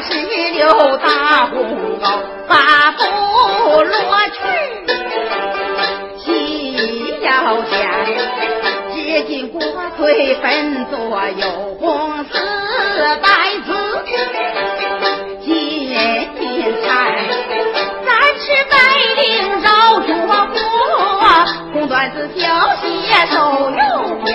[0.00, 0.08] 石
[0.52, 1.54] 榴大红
[2.00, 2.04] 袄，
[2.48, 3.02] 把不
[3.82, 3.92] 落
[4.32, 4.38] 去，
[6.18, 7.26] 细腰
[7.62, 7.70] 间
[8.94, 9.60] 接近国
[9.96, 10.96] 腿分左
[11.36, 12.30] 右红丝
[13.20, 13.28] 带
[13.66, 13.68] 丝，
[15.44, 15.50] 金
[16.38, 16.40] 金
[16.82, 16.86] 钗，
[18.04, 18.74] 三尺白
[19.16, 19.20] 绫
[19.60, 19.66] 绕
[20.00, 20.08] 着
[20.46, 20.54] 脖，
[21.72, 22.40] 红缎子小
[22.76, 22.82] 鞋
[23.30, 23.34] 手
[23.70, 23.80] 右
[24.24, 24.30] 边。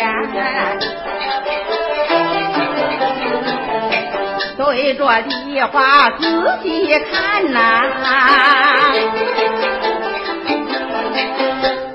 [4.58, 5.30] 对着地。
[5.58, 6.24] 别话自
[6.62, 8.94] 己看呐。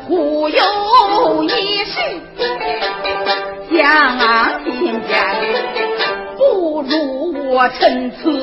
[0.05, 1.93] 忽悠一世
[3.71, 5.37] 相信家
[6.37, 8.42] 不如我陈词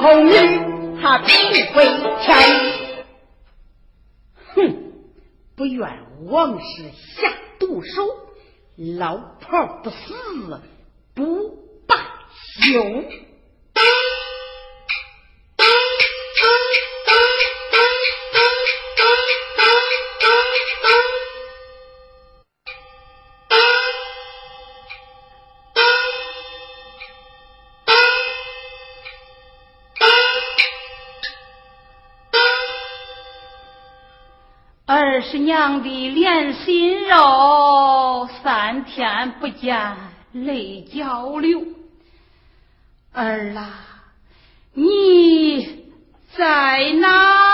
[0.00, 1.32] 红女他必
[1.74, 1.84] 为
[2.24, 2.36] 强
[4.54, 4.92] 哼
[5.56, 8.06] 不愿往事下毒手
[8.76, 9.96] 老婆不死
[11.14, 11.50] 不
[11.86, 11.96] 罢
[12.60, 13.27] 休。
[35.30, 39.94] 是娘的连心肉三天不见
[40.32, 41.62] 泪交流。
[43.12, 43.68] 儿啊
[44.72, 45.84] 你
[46.34, 47.47] 在哪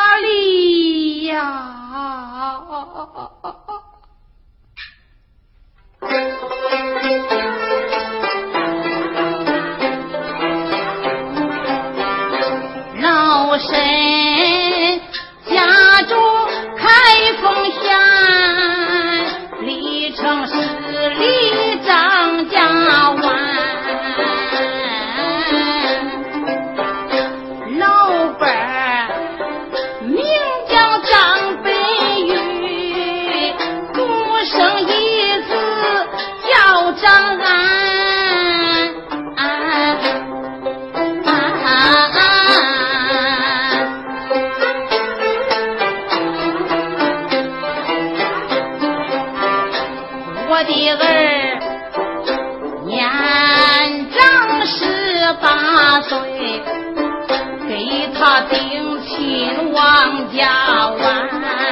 [59.17, 61.64] 心王家湾。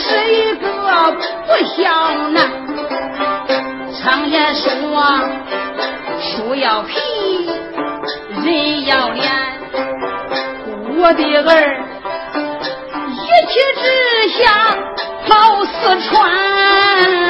[0.00, 0.66] 是一个
[1.46, 2.38] 不孝男。
[4.02, 4.66] 常言说，
[6.20, 6.98] 树要皮，
[8.44, 9.30] 人要脸。
[10.96, 11.52] 我的儿
[13.08, 13.82] 一气之
[14.38, 14.40] 下
[15.26, 15.70] 跑四
[16.08, 17.29] 川。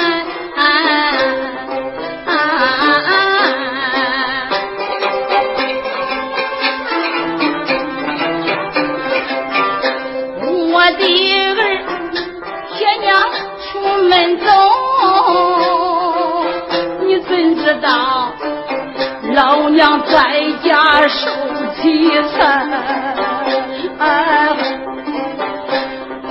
[22.00, 22.38] 一层。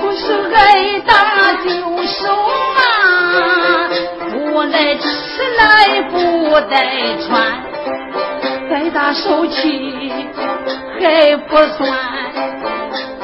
[0.00, 0.22] 不是
[0.52, 1.12] 挨打
[1.62, 1.68] 就
[2.02, 2.26] 是
[2.74, 2.78] 骂，
[4.32, 5.04] 不来吃
[5.56, 5.62] 来
[6.10, 6.74] 不带
[7.24, 7.30] 穿，
[8.72, 10.12] 挨打受气
[10.98, 11.88] 还不算，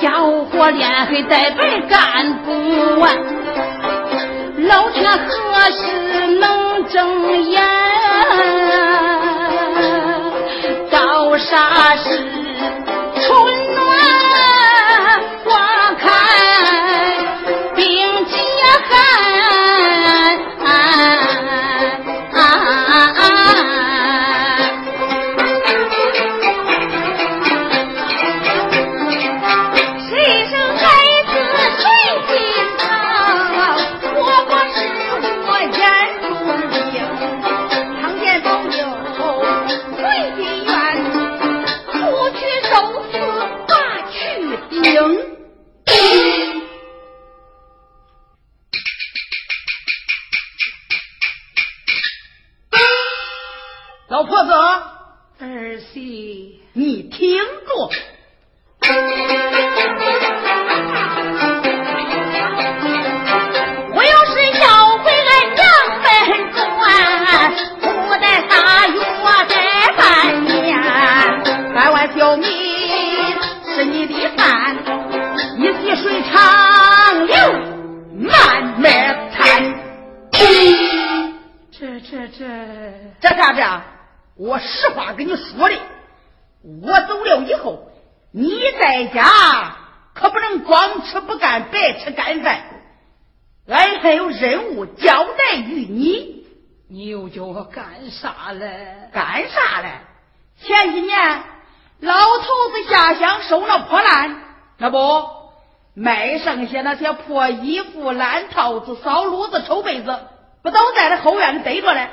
[0.00, 3.16] 家务活连黑带白干不完。
[4.68, 5.28] 老天何
[5.72, 7.62] 时能睁眼？
[10.90, 12.36] 到啥时？
[83.56, 83.82] 着，
[84.36, 85.76] 我实话跟你说的，
[86.82, 87.90] 我走了以后，
[88.32, 89.76] 你在家
[90.14, 92.60] 可不能光吃不干，白吃干饭。
[93.68, 96.46] 俺还有任务交代于你，
[96.88, 99.10] 你又叫我干啥嘞？
[99.12, 99.88] 干啥嘞？
[100.62, 101.42] 前几年
[102.00, 104.40] 老头子下乡收了破烂，
[104.78, 104.98] 那不
[105.94, 110.16] 卖剩下那些破衣服、烂套子、扫炉子、臭被子，
[110.62, 112.08] 不都在那后院里堆着嘞？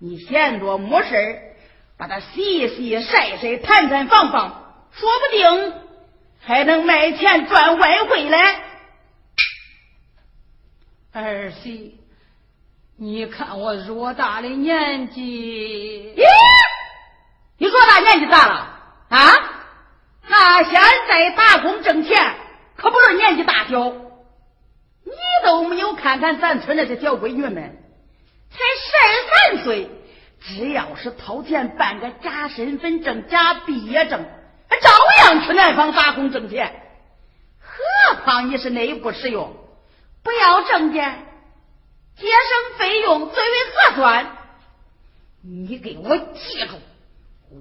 [0.00, 1.40] 你闲着没事
[1.96, 4.48] 把它洗一洗、晒晒、弹弹放放，
[4.92, 5.74] 说不定
[6.40, 8.38] 还能卖钱赚外汇嘞。
[11.12, 11.98] 儿媳，
[12.96, 16.22] 你看我偌大的年纪，咦，
[17.58, 18.80] 你多大年纪大了？
[19.08, 19.18] 啊？
[20.28, 20.74] 那现
[21.08, 22.36] 在打工挣钱
[22.76, 25.12] 可不是年纪大小，你
[25.42, 27.78] 都没有看看咱村那些小闺女们，
[28.50, 29.90] 才十二三岁，
[30.40, 34.24] 只要是掏钱办个假身份证、假毕业证，
[34.80, 34.90] 照
[35.24, 36.82] 样去南方打工挣钱。
[37.60, 39.54] 何况你是内部使用，
[40.22, 41.26] 不要证件，
[42.16, 44.36] 节省费用最为合算。
[45.42, 46.76] 你给我记住，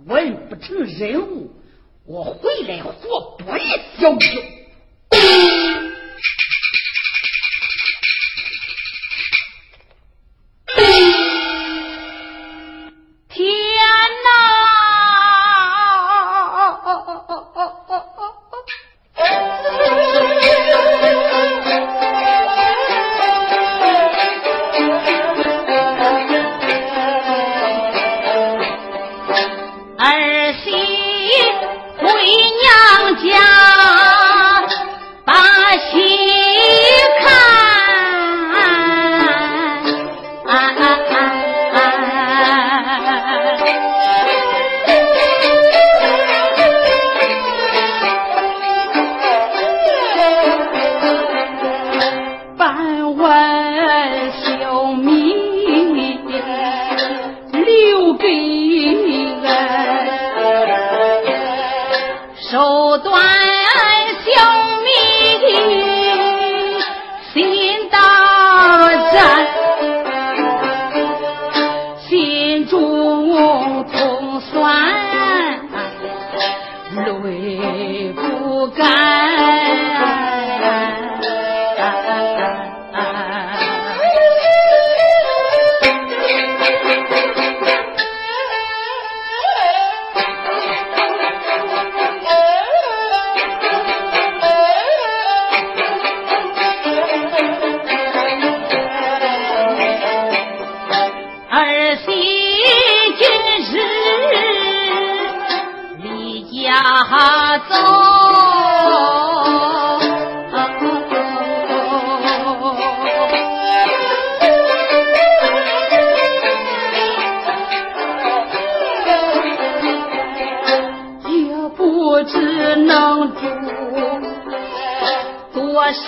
[0.08, 1.54] 完不成任务，
[2.06, 2.94] 我回来活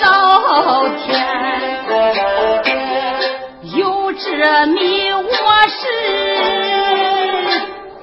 [0.10, 1.06] 老天，
[3.76, 5.22] 有这米我
[5.68, 5.82] 是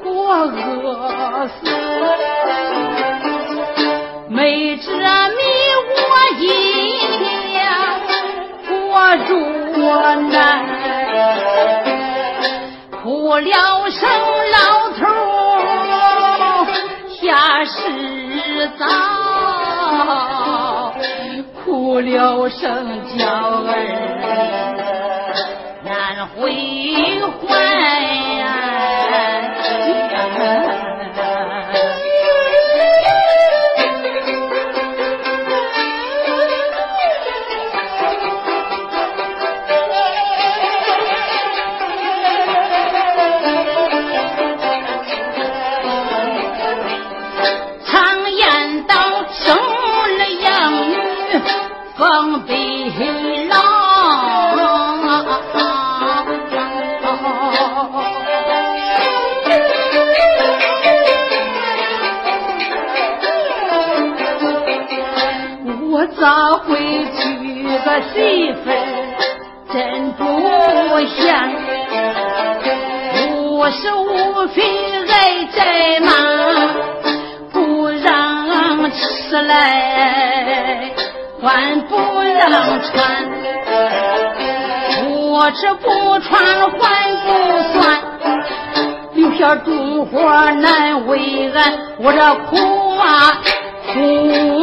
[0.04, 0.08] 我
[0.44, 1.54] 饿死，
[4.28, 5.40] 没这米
[5.96, 6.46] 我也
[8.68, 8.70] 过
[9.26, 9.28] 住
[10.30, 10.38] 难，
[13.02, 13.02] 哭
[13.36, 14.00] 了声
[14.52, 14.56] 老
[14.98, 15.02] 头
[17.08, 17.74] 下世
[18.78, 19.25] 早。
[22.00, 23.72] 留声叫儿
[25.84, 26.52] 难回
[30.28, 30.75] 还
[67.86, 68.60] 个媳妇
[69.72, 70.24] 真不
[71.06, 71.22] 贤
[73.38, 74.64] 五十五岁
[75.06, 76.10] 挨在忙
[77.52, 80.90] 不让吃来
[81.40, 82.50] 还不让
[82.82, 83.24] 穿
[85.04, 86.80] 不吃不穿还
[87.22, 87.28] 不
[87.72, 87.78] 算
[89.14, 92.56] 有些重活难为俺我这苦
[92.98, 93.40] 啊
[93.94, 94.55] 苦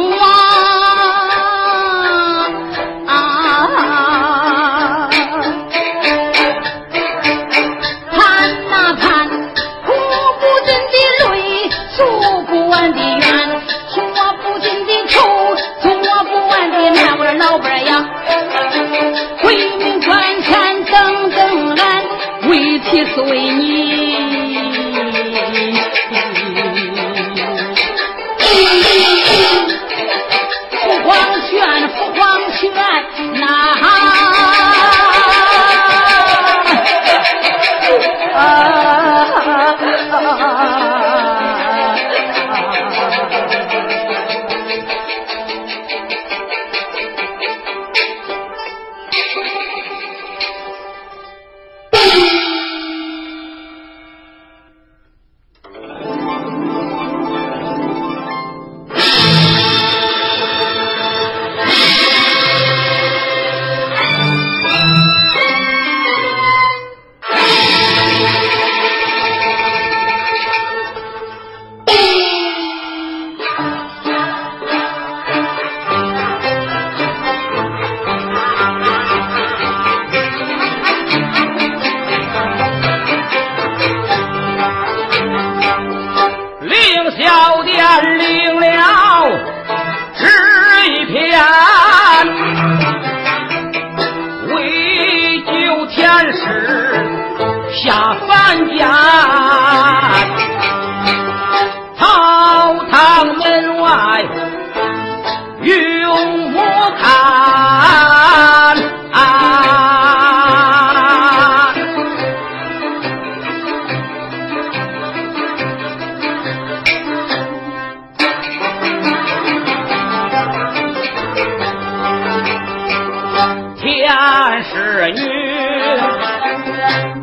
[125.04, 125.20] 儿女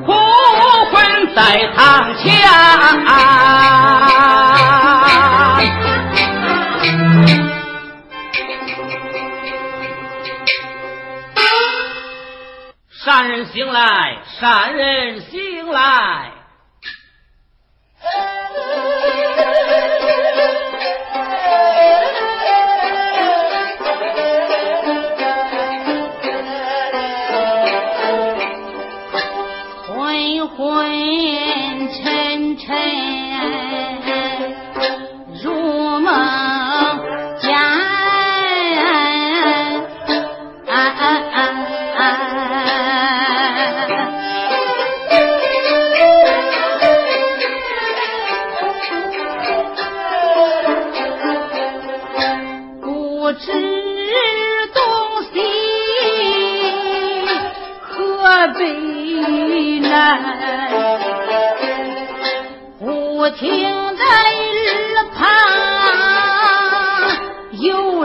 [0.06, 0.14] 哭
[0.92, 1.42] 昏在
[1.76, 2.32] 堂前，
[13.04, 16.31] 善人醒来，善人醒来。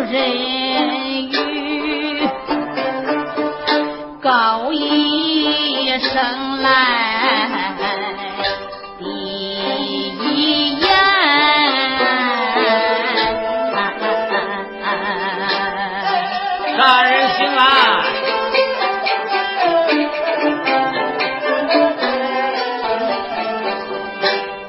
[0.08, 0.22] 人
[1.30, 2.28] 语
[4.22, 6.68] 高一声来，
[8.98, 9.04] 第
[10.20, 10.86] 一眼。
[16.78, 17.60] 大人来，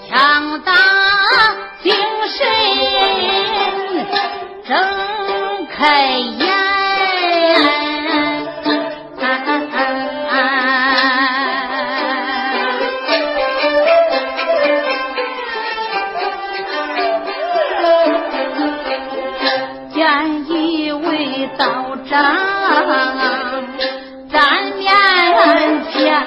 [0.09, 0.73] 强打
[1.83, 1.93] 精
[2.27, 2.47] 神，
[4.65, 5.06] 正。
[5.77, 6.47] 开眼
[19.93, 22.35] 见一位道长
[24.31, 24.41] 在
[24.77, 24.81] 面
[25.91, 26.25] 前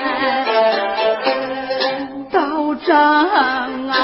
[2.31, 2.89] 道长
[3.89, 3.97] 啊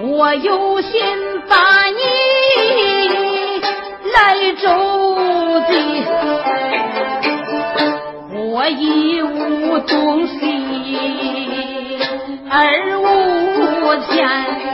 [0.00, 0.97] 我有心
[8.80, 10.36] 一无东西
[12.48, 14.67] 二无钱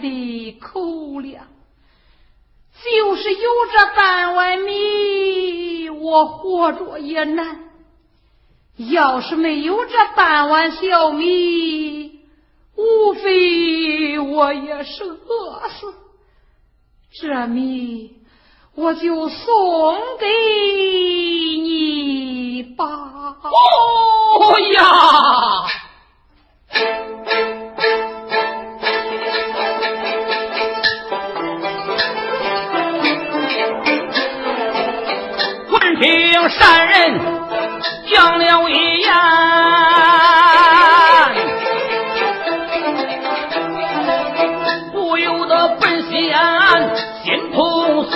[0.00, 1.46] 的口粮，
[2.82, 7.60] 就是有这半碗米，我活着也难。
[8.76, 12.20] 要是没有这半碗小米，
[12.76, 15.94] 无非我也是饿死。
[17.20, 18.16] 这米
[18.74, 20.26] 我就送给
[21.60, 23.36] 你吧。
[23.44, 24.82] 哦呀！
[35.96, 37.20] 听善人
[38.10, 39.12] 讲了一言，
[44.92, 46.12] 不由得本仙
[47.22, 48.12] 心头酸。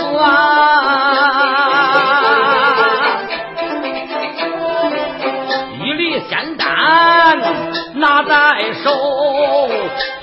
[5.81, 6.67] 一粒仙丹
[7.95, 8.91] 拿在手，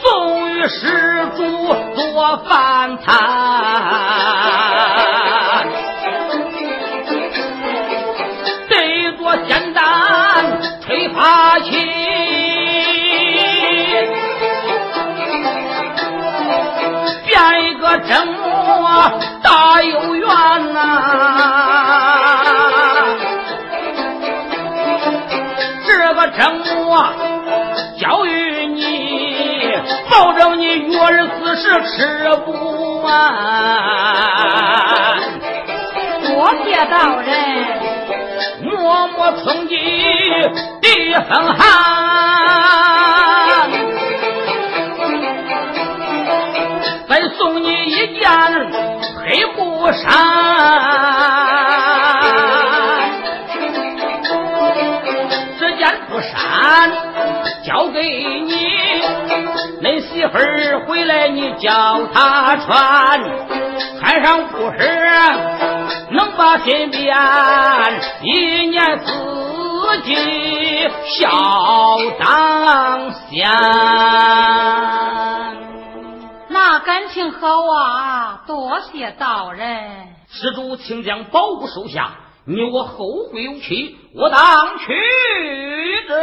[0.02, 3.95] 送与施主做饭餐。
[18.08, 20.28] 真我大有缘
[20.74, 20.80] 呐、
[25.88, 27.04] 这个真我
[28.00, 29.74] 教育你，
[30.10, 33.10] 保证你月儿子时吃不完。
[36.28, 37.30] 多谢道人，
[38.62, 39.76] 默默冲击
[40.82, 42.05] 地风寒，
[50.06, 50.12] 布衫，
[55.60, 56.92] 这件布衫
[57.66, 58.54] 交给你，
[59.82, 63.20] 恁媳妇儿回来你教她穿，
[64.00, 64.78] 穿上不是
[66.12, 67.18] 能把身边
[68.22, 69.08] 一年四
[70.04, 70.88] 季
[71.18, 73.50] 孝当先。
[76.68, 78.42] 那感情好啊！
[78.48, 80.16] 多谢道人。
[80.28, 82.10] 施主，请将宝物收下，
[82.44, 84.88] 你我后会有期，我当去
[86.08, 86.16] 者。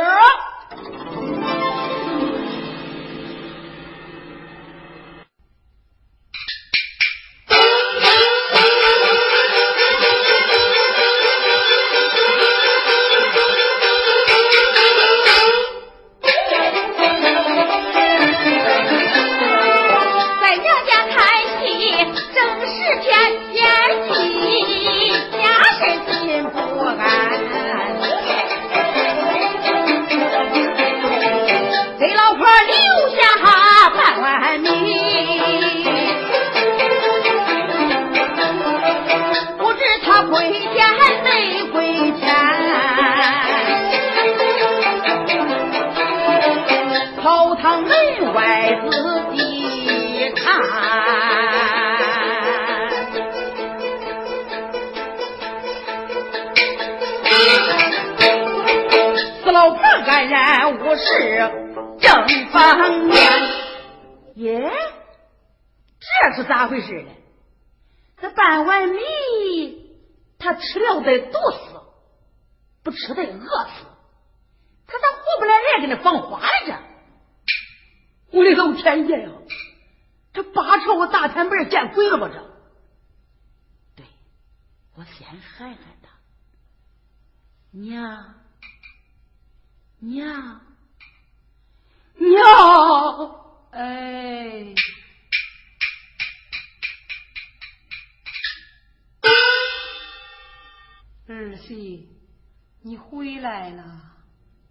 [102.83, 103.85] 你回来了，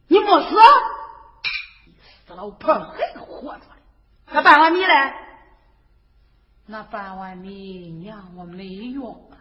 [0.07, 0.55] 你没死？
[2.27, 3.81] 死老婆还活着嘞！
[4.31, 4.93] 那半碗米嘞？
[6.65, 9.37] 那半碗米娘我没用啊，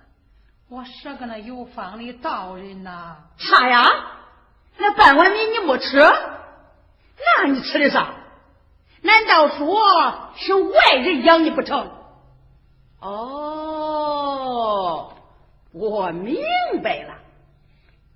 [0.68, 3.16] 我是个那有方的道人呐。
[3.38, 3.87] 啥呀？
[4.78, 5.98] 那半碗米你没吃？
[5.98, 8.14] 那你吃的啥？
[9.02, 11.90] 难道说是外人养你不成？
[13.00, 13.16] 哦，
[15.72, 16.40] 我明
[16.83, 17.14] 白了。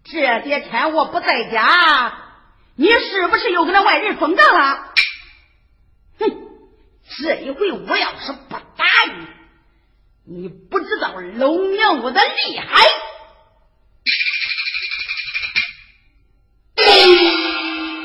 [0.04, 2.18] 这些天我不在家
[2.76, 4.92] 你是不是又跟那外人疯掉了？
[6.18, 6.30] 哼
[7.18, 8.84] 这一回我要是不打
[10.26, 12.66] 你你不知道老娘我的厉害。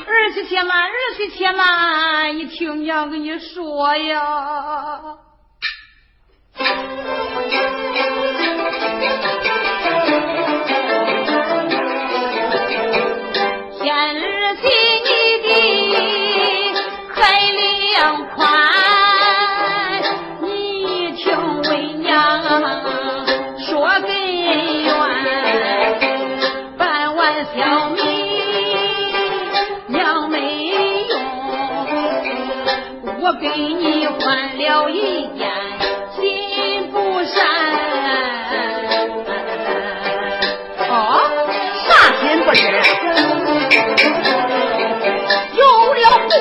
[0.06, 5.18] 二十天了二十天了你听娘跟你说呀。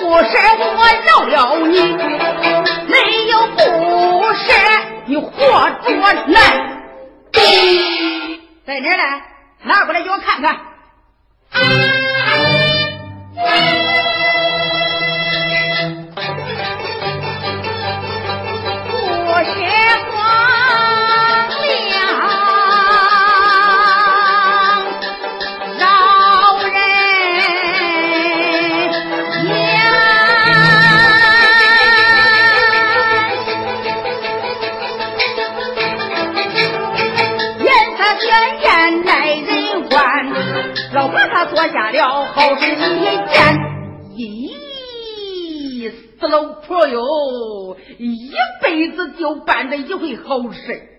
[0.10, 2.96] 不是我饶了你没
[3.28, 3.60] 有不
[4.34, 4.44] 是
[5.06, 5.30] 你活
[5.84, 5.90] 捉
[6.26, 6.36] 难
[8.66, 9.04] 在哪呢
[9.66, 10.60] 拿过来给我看看。
[50.30, 50.99] 偷谁